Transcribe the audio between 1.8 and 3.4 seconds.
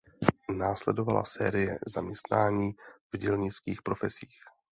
zaměstnání v